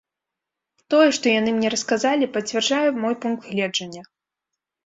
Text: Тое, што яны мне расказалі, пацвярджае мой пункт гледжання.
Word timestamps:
Тое, 0.93 1.09
што 1.17 1.25
яны 1.39 1.53
мне 1.57 1.67
расказалі, 1.75 2.31
пацвярджае 2.39 2.89
мой 3.05 3.15
пункт 3.27 3.43
гледжання. 3.51 4.01